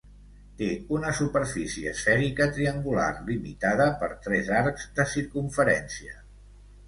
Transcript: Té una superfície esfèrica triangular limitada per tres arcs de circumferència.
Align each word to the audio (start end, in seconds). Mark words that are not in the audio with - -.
Té 0.59 0.67
una 0.99 1.11
superfície 1.17 1.91
esfèrica 1.97 2.47
triangular 2.55 3.09
limitada 3.27 3.87
per 4.01 4.09
tres 4.29 4.49
arcs 4.63 4.87
de 5.01 5.05
circumferència. 5.13 6.19